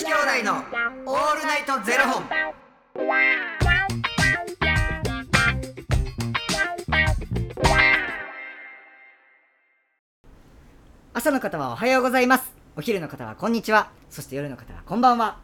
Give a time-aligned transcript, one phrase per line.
[0.00, 0.54] 子兄弟の
[1.04, 2.24] オールナイトゼロ本。
[11.12, 12.50] 朝の方はおはようございます。
[12.76, 13.90] お昼の方はこんにちは。
[14.08, 15.36] そして夜の方はこんばんは。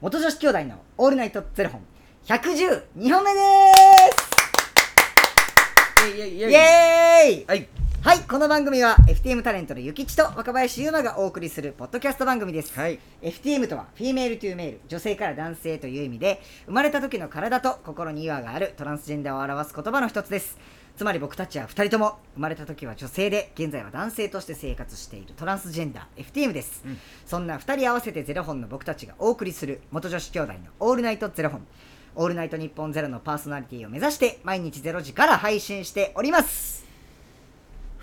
[0.00, 1.82] 元女子兄弟のオールナイトゼロ本。
[2.26, 3.40] 112本目で
[6.12, 6.16] す。
[6.16, 6.50] イエイイエー
[7.42, 7.44] イ。
[7.48, 7.68] はい。
[8.06, 13.00] はいこの番組は FTM タレントのゆきちと若林優馬がお送りするポッドキャスト番組です、はい。
[13.20, 20.56] FTM とは female to male 女性から男性という意味で生まれた時の体と心に違和があるトランスジェンダーを表す言葉の一つです。
[20.96, 26.98] つまり僕たちは2人とも生まれた時は女性で現在は男性として生活しているトランスジェンダー FTM です、うん。
[27.26, 31.66] そんな2人合わせてゼロ本の僕たちがお送りする元女子兄弟のオールナイトゼロ本。
[32.14, 36.85] オールナイト日本ゼロのパーソナリティを目指して毎日ゼロ時から配信しております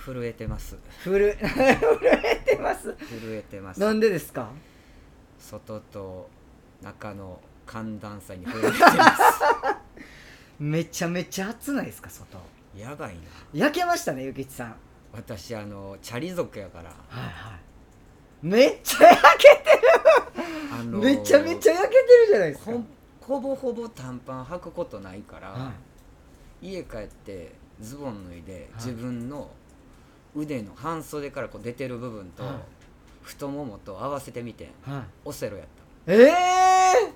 [0.05, 0.77] 震えてます。
[1.03, 3.79] ふる 震えてます震えてます。
[3.79, 4.49] なんでですか？
[5.39, 6.29] 外と
[6.81, 8.75] 中の寒暖差に震えてま
[9.15, 9.21] す。
[10.59, 12.37] めちゃめちゃ暑ないですか外
[12.75, 13.21] やばいな。
[13.53, 14.75] 焼けましたねゆきちさん
[15.11, 16.89] 私あのチャリ族やから。
[16.89, 17.59] はいはい
[18.45, 19.63] めっちゃ焼け
[20.73, 22.83] あのてめちゃめちゃ焼けてるじゃないですかほ
[23.21, 25.71] ほぼほぼ短パン履くことないから、は
[26.61, 29.49] 家帰ってズボン脱いで、はい自分の
[30.35, 32.53] 腕の半袖からこう出てる部分と、はい。
[33.23, 35.03] 太ももと合わせてみていはい。
[35.25, 35.67] オセロやっ
[36.05, 36.11] た。
[36.11, 37.13] ええ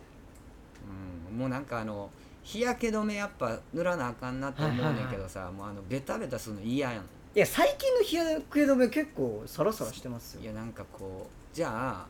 [1.32, 1.38] うん。
[1.38, 2.10] もうなんかあの
[2.44, 5.16] 日焼け止めやっぱ塗らなあかんなと思うねんはいはいはい。
[5.16, 7.04] けどさ、もうあのベタベタするの嫌やん。
[7.04, 10.42] いや最近の日焼け止め結構サラサラしてますよ。
[10.44, 12.08] いやなんかこうじゃあ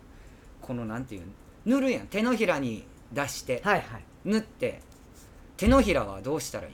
[0.61, 1.27] このなんていうの
[1.65, 2.07] 塗るやん。
[2.07, 4.03] 手のひらに出してはいはい。
[4.25, 4.81] 塗って
[5.57, 6.73] 手のひらはどうしたらいい？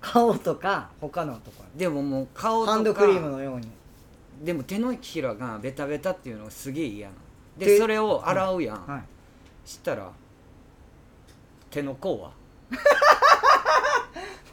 [0.00, 3.68] 顔とか他のとこでももう顔とかハンドクリームのように。
[4.42, 7.20] でも手のひらがベタベタっていうのがすげえ嫌なの。
[7.58, 9.02] ででそれを洗うやん、はい。
[9.68, 10.10] したら
[11.70, 12.30] 手の甲は？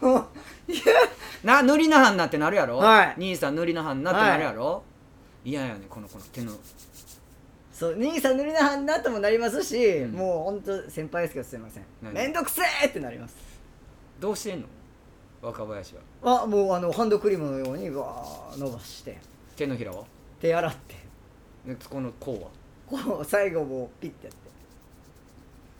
[0.00, 0.26] もう
[1.44, 3.14] な塗りなはんなってなるやろ、はい。
[3.16, 4.82] 兄さん塗りなはんなってなるやろ？
[5.44, 6.52] 嫌、やねこのこの手の。
[7.72, 10.12] そう兄さん塗りなはんなともなりますし、うん。
[10.12, 11.84] もう本当先輩ですけどすいません。
[12.02, 12.12] 何？
[12.12, 13.36] めんどくせえってなります。
[14.18, 14.66] どうしてんの？
[15.46, 16.42] 若林は？
[16.42, 19.16] あもうあのハンドクリームのようにわー伸ばして。
[19.54, 20.04] 手のひらは
[20.40, 20.94] 手洗って。
[21.66, 22.48] でこの甲は？
[23.04, 24.50] こう最後もうピッてやって。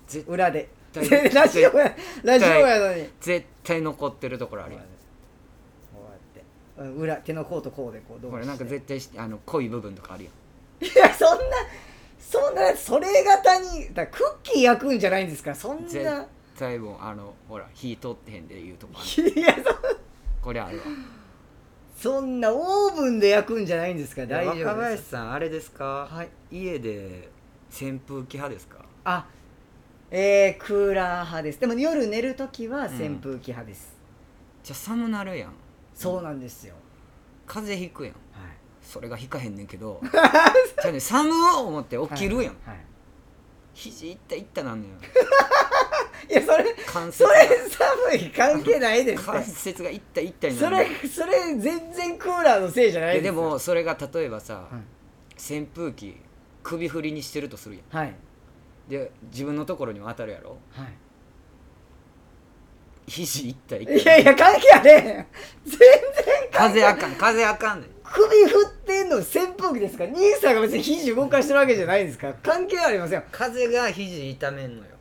[0.07, 0.69] 絶裏で。
[1.35, 3.11] ラジオやラジオやのに。
[3.21, 4.83] 絶対残ってるところあるやん。
[4.83, 4.87] こ
[6.09, 6.43] うやって。
[6.79, 10.33] うん裏手の甲と甲でこうどうこれなんか絶対しあの濃い部分とかあるやん。
[10.85, 11.57] いやそんな
[12.19, 16.27] そんなそれ型にだからクッキー焼くんじゃないんですからそん絶な
[16.59, 19.29] 対もうあのほら火通ってへんでいうとこある。
[19.39, 19.55] いや
[20.43, 20.85] これあるわ。
[21.97, 24.23] そそんなオーブンで焼くんじゃないんですか？
[24.23, 24.67] ら大丈夫です。
[24.67, 26.29] 若林さんあれですか、はい。
[26.51, 27.31] 家で
[27.71, 28.85] 扇風機派ですか？
[29.05, 29.27] あ
[30.11, 31.61] えー、クーラー派です。
[31.61, 33.97] でも夜寝るときは扇風機派です、
[34.63, 35.53] じゃあ寒なるやん。
[35.95, 36.75] そうなんですよ、
[37.47, 38.13] 風邪ひくやん。
[38.13, 38.53] はい。
[38.83, 40.01] それがひかへんねんけど。
[40.83, 41.35] じゃあね寒う
[41.67, 42.85] 思って起きるやん、はい、はい
[43.75, 44.13] 肘い。
[44.15, 44.93] ったいったなんねん
[46.29, 53.43] いやそれ関節そがれ寒い関係ないです関って節がいったいったになそるねんれそれ全然クーラーのせいじゃないいやですよ。
[53.43, 55.55] でもそれが例えばさ、はい。
[55.55, 56.17] 扇風機
[56.63, 57.97] 首振りにしてるとするやん。
[57.97, 58.15] はい。
[58.89, 60.59] で自分のところにも当たるやろ。
[60.73, 60.89] はい。
[63.07, 65.03] 肘いったいやいや関係あれへん。
[65.65, 65.87] 全然
[66.51, 70.05] 風あかん風あかんねん首振ってんの扇風機ですか？
[70.05, 72.35] ら兄さんが別に肘動かしてるわけじゃないですから。
[72.43, 73.19] 関係ありません。
[73.21, 74.96] よ風が肘痛めんのよ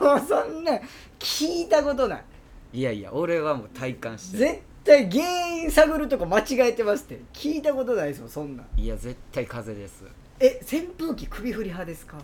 [0.00, 0.72] もうそんな
[1.18, 2.24] 聞いたことない。
[2.72, 4.44] いやいや俺はもう体感してる。
[4.46, 7.20] 絶対原因探るとこ間違えてますって。
[7.32, 8.62] 聞いたことないですもんそんな。
[8.62, 10.04] んいや絶対風です。
[10.38, 12.18] え扇風機首振り派ですか？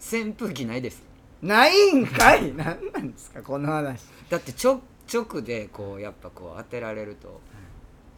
[0.00, 1.02] 扇風機ないです。
[1.42, 2.52] ないんかい！
[2.56, 4.02] 何なんですかこの話。
[4.28, 4.80] だってちょ
[5.12, 7.40] 直でこうやっぱこう当てられると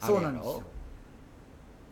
[0.01, 0.25] あれやろ？
[0.25, 0.53] そうなんですよ。
[0.53, 0.63] だか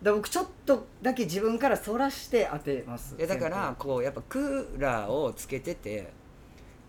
[0.03, 6.13] ら僕ちょっとだけ自分からそらして当てますいやだからこうやっぱクーラーをつけてて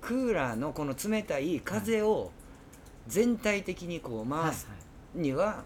[0.01, 2.31] クーラーのこの冷たい風を
[3.07, 4.69] 全体的にこうはい回す
[5.15, 5.65] には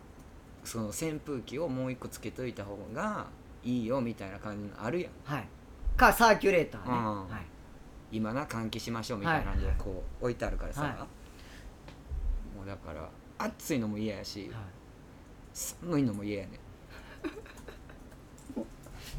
[0.65, 3.27] その扇風機をもう一個つけといた方が
[3.63, 5.13] いいよみたいな感じのあるやん。
[5.25, 5.49] はい、はい、
[5.97, 7.43] かサーキュレーターね、うんはい。
[8.13, 10.93] 今な換気しましょうみたいなんではいこう置いてあるからさ、はい。
[12.57, 13.09] もうだから
[13.39, 14.61] 暑いのも嫌やしは
[15.53, 16.59] 寒いのも嫌やねい、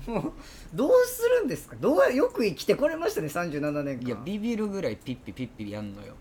[0.07, 0.33] も う
[0.73, 1.75] どうするんですか？
[1.79, 6.13] どうよく生きてこれましたね37年間いやビビるぐらいピッピピッピやんのよ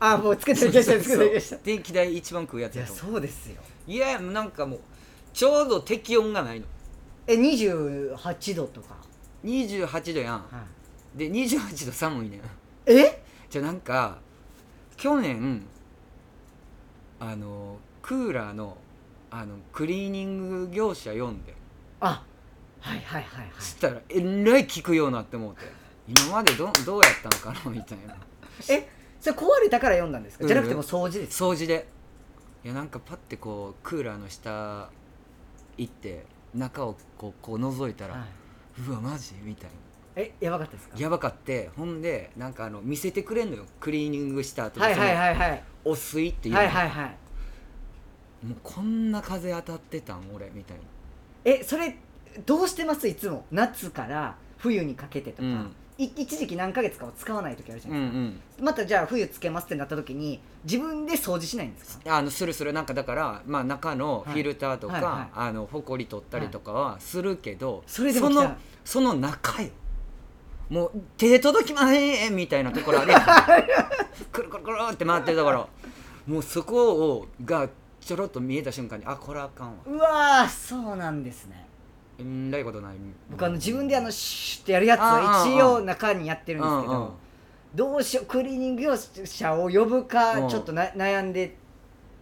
[0.00, 4.80] あもうつけてきましたつけてきました電気代一番食うやつややそうですよいやなんかもう
[5.32, 6.66] ちょうど適温がないの
[7.26, 8.96] え28度とか、
[9.44, 10.64] 28度やんは
[11.14, 12.40] で28度寒いねん
[12.86, 14.18] えじゃあなんか
[14.96, 15.62] 去年
[17.20, 18.76] あのクーラーの
[19.30, 21.54] あのクリーニング業者読んで
[22.00, 22.24] あ
[22.80, 23.52] はいはいはいはい。
[23.58, 25.60] そしたらえらい効くようになって思って。
[26.08, 28.16] 今までどどうやったのかなみたいな。
[28.74, 28.88] え
[29.20, 30.48] それ壊れたから読んだんですか、うん。
[30.48, 31.86] じゃなくてもう掃除です掃除で。
[32.64, 34.90] いやなんかパッてこうクーラーの下
[35.76, 38.80] 行って中をこうこう覗いたら、はい。
[38.80, 39.34] うわマジ？
[39.42, 39.76] みたいな。
[40.16, 40.96] えやばかったですか？
[40.98, 43.64] やばかってほんでなんかあの見せてくれんのよ。
[43.78, 45.34] クリーニングした後はいはいいはい。
[45.34, 46.60] はいお水っていうの。
[46.60, 48.46] はいはいはい。
[48.46, 50.82] もうこんな風当たってたん俺みたいな。
[51.44, 51.96] えそれ
[52.46, 53.06] どうしてます？
[53.08, 53.44] いつも。
[53.50, 55.74] 夏から冬にかけてとか、うん。
[55.98, 62.16] い一時期何ヶ月かを使わない時あるじゃうなんいですか、うんまたじゃあ冬つけますってなった時に自分で掃除しないんですか？
[62.16, 65.12] あのするするなんかだから、まあ、中のフィルターとか、はいはい。
[65.12, 69.70] はいあのほこり取ったりとかはするけど、それでもそのその中よ。
[70.68, 73.22] もう手届きまへんみたいなところあるやん。
[74.30, 75.68] くるくるくるって回ってるところ。
[76.26, 77.68] もうそこをが
[78.00, 79.74] ちょろっと見えた瞬間にあこれあかんわ。
[79.86, 81.66] うわーそうなんですね
[82.18, 82.96] えらいことない。
[83.30, 87.14] 僕あの自分であのシュッてやるやつはあーあー一応中にやってるんですけど
[87.74, 90.04] どうしようクリーニング業者を呼ぶうん。
[90.04, 91.56] かちょっとな悩んで。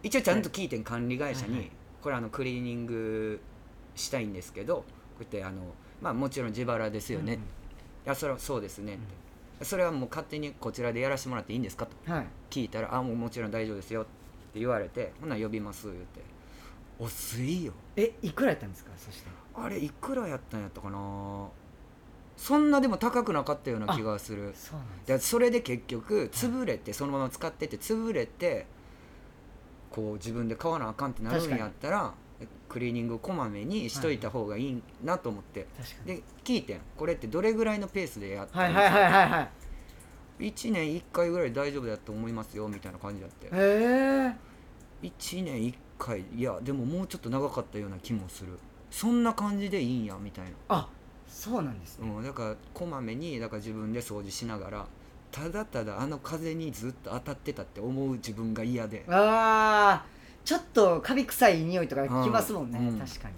[0.03, 1.71] 一応ちゃんと聞いてん管理会社に、
[2.01, 3.39] これあのクリーニング
[3.95, 4.85] したいんですけどこ
[5.19, 5.61] うやってあの
[6.01, 7.37] まあもちろん自腹ですよね、い
[8.05, 8.97] やそれはそうですねっ
[9.57, 12.27] て、それはもう勝手にこちらでやらせてもらっていいんですかとはい。
[12.51, 14.05] 聞いたら「あもうもちろん大丈夫ですよ」っ
[14.53, 16.21] て言われて「ほな呼びます」言って
[16.99, 17.73] 「お水よ。
[17.95, 18.91] えいくらやったんですか？
[18.97, 21.47] そしてあれいくらやったんやったかな？
[22.35, 24.53] そんなでも高くなかったような気がする。
[24.55, 28.67] そうなんでそれで結局潰れてそのまま使ってて潰れて
[29.89, 32.13] こう自分で買わなあかんってなるんやったら
[32.69, 35.65] クリーニングこまめにしといた方がいいなと思って、
[36.05, 36.81] で聞いてん。
[36.95, 39.49] これってどれぐらいのペースでやってはいはいはいはいは
[40.39, 40.43] い。
[40.51, 43.47] 1年1回ぐらい大丈夫だと思いますよみたいな感じだって。
[43.47, 44.35] へえ
[45.01, 48.57] 1年1回いやでももうちょっと長かったような気もする。
[48.89, 50.87] そんな感じでいいんやみたいな、あ
[51.27, 52.09] そうなんですね。
[52.09, 54.85] うん、だからこまめにだから自分で掃除しながら
[55.31, 59.03] ただただあの風にずっと当たってたって思う自分が嫌で。
[59.09, 60.17] あー
[60.47, 62.97] ちょっとカビ臭い匂いとかきますもんね、うん。
[62.97, 63.35] 確かに。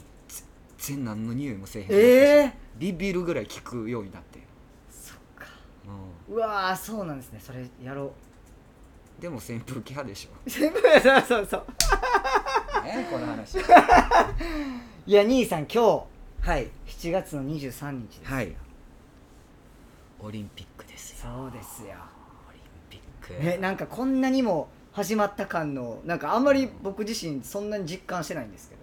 [0.77, 1.89] 全然何の匂いもせえへん。
[1.89, 4.39] ええビビるぐらい効くようになって、
[4.91, 5.47] そっか。
[6.29, 7.39] ううわーそうなんですね。
[7.43, 8.11] それやろん、
[9.19, 10.37] でも扇風機派でしょ。
[10.45, 10.71] うそう
[11.27, 11.65] そうそう
[12.91, 13.57] えこの話。
[15.05, 15.81] いや兄さん今
[16.41, 16.69] はい。
[16.85, 18.55] 日7月の23日ですはい。
[20.21, 21.31] オリンピックですよ。
[21.35, 21.89] そうですよ。
[22.49, 23.43] オリンピック。
[23.43, 28.81] ねなんかこんなにも始まった感のなんかあんまり僕自身そんなに実感してないんですけど、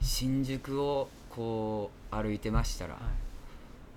[0.00, 2.96] 新宿をこう歩いてましたら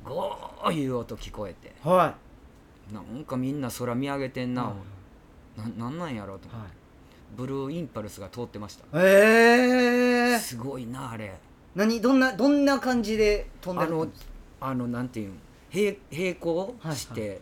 [0.03, 1.73] ゴーいう音聞こえて。
[1.83, 2.15] は
[2.91, 4.73] なんかみんな空見上げてんな、は
[5.55, 6.73] ななんなんやろうとい思って、
[7.35, 8.85] ブルーインパルスが通ってました。
[8.99, 11.33] えー、すごいなあれ。
[11.75, 12.01] 何？
[12.01, 14.29] どんなどんな感じで飛んでるんですか
[14.61, 15.39] あのなんていうん？
[15.69, 17.39] 平平行して、はい。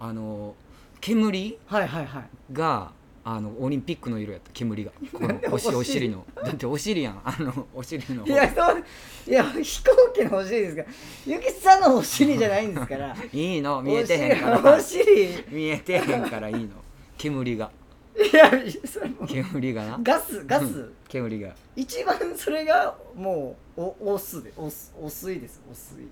[0.00, 0.54] あの
[1.00, 2.24] 煙はいはいはい。
[2.52, 2.92] が
[3.24, 4.50] あのオリンピックの色やった。
[4.52, 4.90] 煙が。
[5.12, 5.76] このおしお尻？
[5.76, 6.26] お尻の。
[6.42, 7.20] だってお尻やん。
[7.22, 8.26] あのお尻の。
[8.26, 8.84] いやそう
[9.28, 10.82] いや飛行機のお尻ですか。
[10.82, 10.88] ら
[11.26, 13.14] ゆきさんのお尻じゃないんですから。
[13.32, 13.80] いいの。
[13.80, 14.76] 見えてへんから。
[14.76, 15.44] お尻。
[15.50, 16.70] 見えてへんからいいの。
[17.16, 17.70] 煙が
[18.16, 18.50] いや
[18.86, 19.16] それも。
[19.22, 19.98] う煙がな。
[20.02, 21.54] ガスガス、うん煙が。
[21.76, 25.62] 一番それがもうおお酢でお酢お水です。
[25.70, 26.08] お水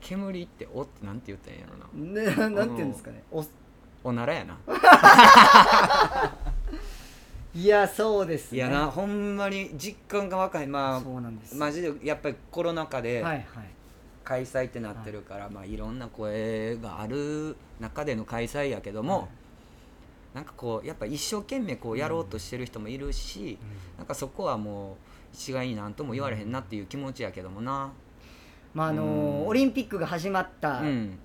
[0.00, 1.76] 煙っておってなんて言ったらいいんやろ
[2.24, 2.46] な。
[2.48, 3.22] ね なんていうんですかね。
[3.30, 3.44] お
[4.02, 4.56] おならやな、
[7.54, 8.58] いやそうですね。
[8.58, 11.54] いやなほんまに実感が若いまそうなんです。
[11.54, 13.46] あマジでやっぱりコロナ禍ではいはい。
[14.24, 15.50] 開催ってなってるから、い。
[15.50, 19.28] まあ、いろんな声がある中での開催やけども、はい
[20.34, 23.58] なんかこうやっぱ一生懸命こうやろうとしてる人もいるし、
[23.98, 24.96] なんかそこはもう
[25.32, 27.90] 一概になんとも言われへんなっていう気持ちやけどもな。
[28.74, 29.48] まああのーうん。
[29.48, 31.18] オリンピックが始まったうん。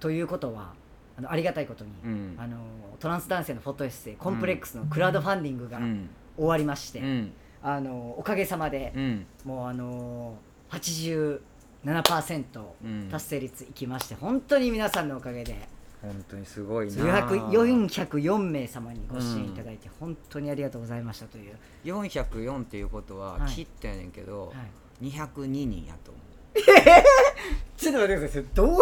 [0.00, 0.74] ということは、
[1.16, 2.36] あのありがたいことに、うん。
[2.38, 2.60] あのー
[2.98, 6.08] トランス男性のフォトエッセイコンプレックスのクラウドファンディングがうん。
[6.36, 7.32] 終わりまして、うん。
[7.62, 9.26] あのーおかげさまで、うん。
[9.44, 11.50] もうあのー、
[11.82, 13.08] 87%うん。
[13.10, 15.68] 達成率いきまして、本当に皆さんのおかげで
[16.02, 23.50] 本当にすごいな400 404名様にご支援いただいて、本当にありがとうございましたという、404っていうことははい。
[23.50, 24.52] 切ったやねんけど、は
[25.00, 26.26] い、202人やと思う。
[27.76, 28.44] ちょっと待ってください。
[28.54, 28.78] どういう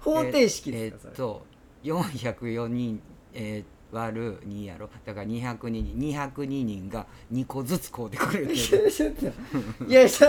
[0.00, 1.46] 方程式えですか、ーっと
[1.84, 4.88] 404人、えー割る2やろ。
[5.04, 8.56] だから202人202人が2個ずつこうでくれてる。
[8.56, 10.28] そ れちょっといやちょ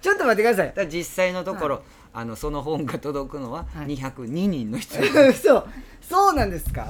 [0.00, 0.88] ちょっと待ってください。
[0.88, 1.82] 実際のところ、
[2.14, 3.96] あのその本が届くのははい。
[3.96, 4.94] 202人の人、
[5.34, 5.66] そう
[6.00, 6.86] そうなんですか？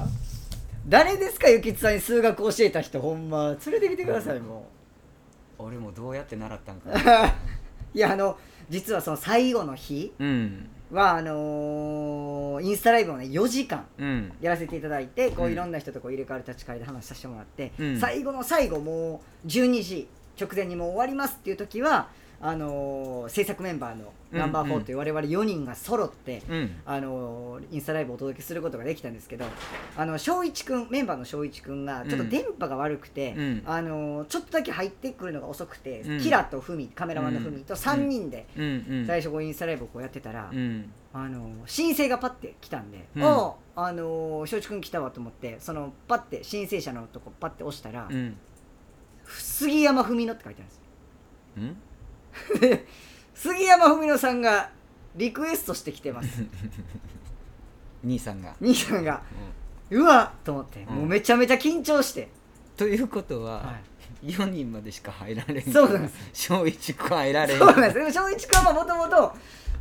[0.87, 1.49] 誰ですか？
[1.49, 2.99] ゆきつさんに数学教えた人。
[3.01, 3.55] ほんま。
[3.65, 4.67] 連れてきてくださいも
[5.57, 6.91] 俺もどうやって習ったんか
[7.93, 8.37] いやあの
[8.69, 10.69] 実はその最後の日うん。
[10.91, 14.31] はあのーインスタライブをね4時間うん。
[14.41, 15.53] やらせていただいてこううん。
[15.53, 17.99] いろんな人とこう入れ替わり立ち替わりで話させてもらって、うん。
[17.99, 20.07] 最後の最後もう12時
[20.39, 22.09] 直前にもう終わりますっていう時は
[22.47, 26.75] あのー制作メンバーのナンバー4という我々4人が揃って、うん。
[26.85, 29.45] あのインスタライブをお届けすることができたんですけど
[29.97, 33.63] あの翔一君メンバーの翔一君がちょっと電波が悪くて、うん。
[33.65, 36.21] あのちょっとだけ入ってくるのが遅くて、うん。
[36.21, 38.45] キラとフミカメラマンのフミと3人で
[39.07, 40.91] 最初こうインスタライブをこうやってたら、うん。
[41.13, 43.23] あの申請がパッて来たんで「うん。
[43.23, 48.37] あああの翔一君来たわ」と思ってそのパッて申請者のとこパッて押したら「うん。
[49.25, 50.81] 杉山文乃」って書いてあるんです
[51.57, 51.94] う
[52.65, 52.79] ん
[53.33, 54.69] 杉山文乃さんが
[55.15, 56.43] リクエストしてきてます。
[58.03, 59.21] 兄さんが、兄さんが
[59.91, 60.01] うん。
[60.01, 60.95] うわっと思って、うん。
[60.95, 62.29] もうめちゃめちゃ緊張して、
[62.77, 63.79] ということは、は
[64.23, 65.63] 4人までしか入られん。
[65.63, 66.49] そうなんです。
[66.49, 67.59] 小一く入られん。
[67.59, 67.93] そうなんです。
[67.95, 69.35] でも翔一君はもともと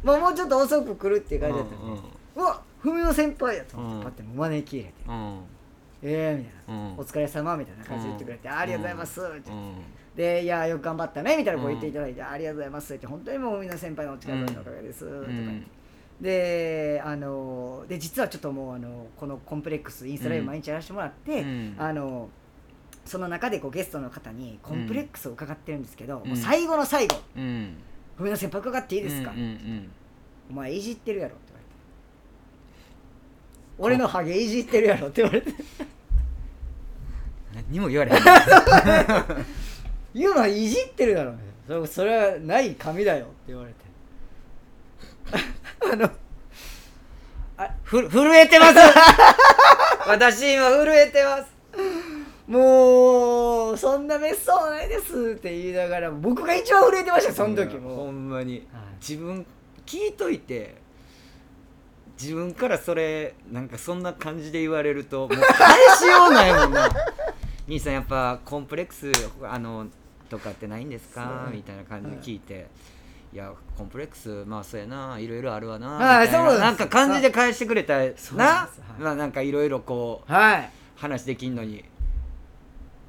[0.05, 2.01] もうちょっと遅く来るっていう感じだったんで、
[2.37, 4.03] うわ文乃先輩やと思って、うん。
[4.03, 4.95] パッて招き入れて。
[5.09, 5.41] うんうん
[6.05, 6.93] 「ええみたいな、うん。
[6.99, 8.55] お疲れ様みたいな感じで言ってくれて、うん。
[8.55, 9.75] ありがとうございます」ってうん。
[10.15, 12.95] で「いやよく頑張ったね」みたいなこう言っていただいて、ありがとうございます。
[12.95, 15.85] って本当にもうみんな先輩のお力のおかげです、とか言って。
[16.21, 21.75] であので実はちょっともうあのこのコンプレックスインスタライブ毎日やらせてもらって、うん。
[21.79, 22.29] あの
[23.05, 26.29] その中でこうゲストの方にコンプレックスを伺ってるんですけど、うん。
[26.29, 27.77] もう最後の最後うん
[28.17, 29.91] 「ごめんっていいですかうんうん
[30.51, 31.75] お前いじってるやろ」って言われて
[33.79, 35.51] 「俺のハゲいじってるやろ」って言われて。
[35.51, 35.94] うん
[37.55, 38.19] 何にも言われへん
[40.15, 41.35] 「言うのはいじってるやろ」
[41.67, 43.85] それそれはない紙だよ」って言われて。
[45.93, 46.11] あの
[47.85, 48.75] ふ震えてます。
[50.07, 51.45] 私今震えてます。
[52.47, 58.67] もうそんな別荘ないですって言いながら僕が一番震えてましたその時いやほもんまに。
[58.73, 58.85] はい。
[59.01, 59.47] 自分
[59.87, 60.77] 聞いといて
[62.21, 65.39] 自分からそれなんかそんな感じで言われるともう返
[65.97, 66.89] しようないもんな
[67.67, 69.11] 兄さんやっぱコンプレックス
[69.43, 69.87] あの
[70.29, 71.49] とかってないんですか？
[71.53, 72.67] みたいな感じで聞いて、
[73.33, 76.51] い、やコンプレックスまあそうやないろいろあるわなはいみたいな。
[76.51, 78.69] そうなんか感じで返してくれたなは
[78.99, 79.03] い。
[79.03, 80.71] まあなんかいろいろこうはい。
[80.97, 81.85] 話できんのに。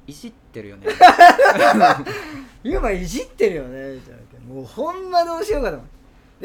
[0.06, 0.86] いじってるよね。
[2.62, 5.96] 今いじってるよねみたいなもうほんまどうしようかと思って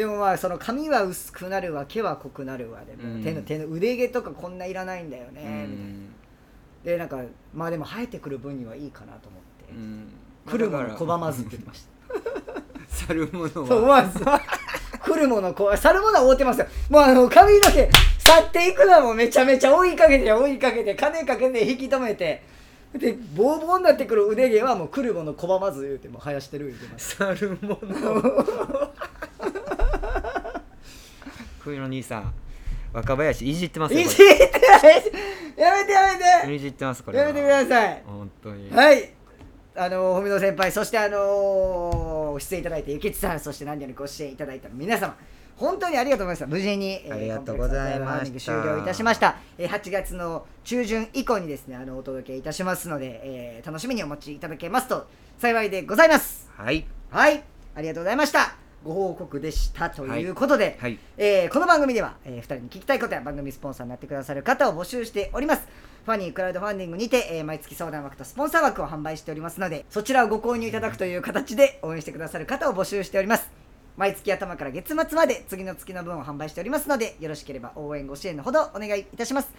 [0.01, 3.23] でもまあその髪は薄くなるわ毛は濃くなるわで、うん。
[3.23, 5.63] 手の手の腕毛とかこんないらないんだようね、みたいな。
[5.65, 6.07] ん
[6.83, 7.21] でなんか
[7.53, 10.07] まあでも生えてくる分にはいいかなと思って、うん。
[10.45, 11.91] 来るもの拒まずって言ってました。
[13.07, 16.67] 去るものそうわず来るものこう去るものは覆ってますよ。
[16.89, 22.49] もうあの髪の毛去っていくのもめちゃめちゃ追いかけて追いかけて金かけて引き止めて。
[22.93, 27.15] でボーボーになってくる腕毛はもう来るもの拒まず言うてもう生やしてる言うてます。
[27.15, 28.93] 去るもの。
[31.59, 32.33] 冬の兄さん
[32.91, 35.03] 若林いじってますよこいじってない
[35.57, 36.47] やめてやめて。
[36.47, 37.27] れいじってますこれは。
[37.27, 38.03] やめてください。
[38.05, 38.69] 本当に。
[38.71, 39.09] はい。
[39.75, 45.15] あの文野先輩そしてあの出演いただいてゆきつさんそして何よりご支援いただいた皆様
[45.55, 46.55] 本当にありがとうございました。
[46.57, 55.07] 無事に、えーありがとうございまし終了いたしました、えー8月の中旬以降にですねあのお届けいたしますので、えー楽しみにお待ちいただけますと
[55.39, 56.49] 幸いでございます。
[56.57, 56.85] はい。
[57.09, 57.43] はい。
[57.75, 60.97] ありがとうございましたご報告でしたということで、はい。
[61.17, 65.67] えーこの番組では、え2人に聞きたいことや番組スポンサーになってくださる方を募集しております。
[66.05, 73.51] ファニークラウドファンディングにて、えー毎月相談枠とスポンサー枠を販売しておりますのでそちらをご購入いただくという形で応援してくださる方を募集しております。
[73.97, 79.51] 毎月頭から月末まで次の月の分を販売しておりますのでよろしければ応援ご支援のほどお願いいたします。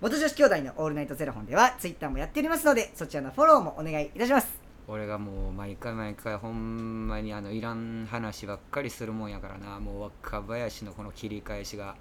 [0.00, 9.78] 元女子兄弟のオールナイトゼロ本ではツイッターもやっておりますのでそちらのフォローもお願いいたします俺がもう毎回毎回ほんまにあのいらん話ばっかりするもんやからな。
[9.78, 11.94] もう若林のこの切り返しが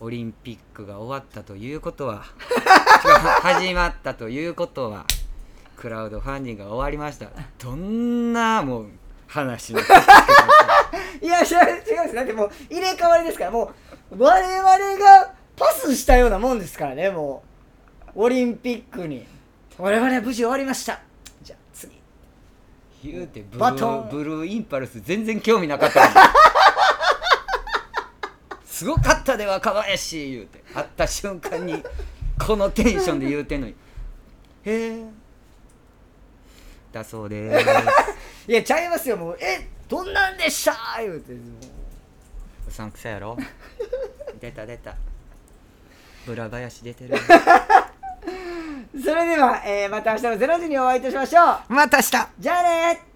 [0.00, 2.24] オリンピックが終わったということは。
[3.42, 5.04] 始まったということは
[5.76, 7.30] クラウドファンディングが終わりました。
[7.62, 8.86] どんなもう
[9.28, 9.78] 話の
[11.22, 12.14] いや違う違うんです。
[12.16, 13.52] だってもう入れ替わりですから。
[13.52, 13.70] も
[14.10, 17.10] う我々がパスしたようなもんですからね。
[17.10, 17.44] も
[18.16, 19.24] うオリンピックに。
[19.78, 21.09] 我々は無事終わりました
[23.02, 24.02] 言うてブルバトン。
[24.04, 26.00] ーブルーインパルス全然興味なかった
[28.66, 31.82] すごかったで若林言うて会った瞬間に
[32.38, 33.74] このテンションで言うてんのに。
[34.64, 35.04] へえ。
[36.92, 37.66] だそうです。
[38.48, 39.38] いやちゃいますよもう。
[39.40, 41.40] えどんなんでした言うてもう。
[42.68, 43.36] うさんくさやろ？
[44.40, 44.94] 出た出た。
[46.26, 47.16] ブラ林出てる
[48.92, 51.72] それでは、えーまた明日の0時にお会いいたしましょう。
[51.72, 52.10] また明日。
[52.40, 53.09] じゃあね